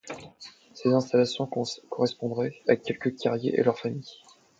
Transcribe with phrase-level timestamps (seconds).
[0.73, 4.17] Ces installations correspondraient à quelques carriers et leurs familles.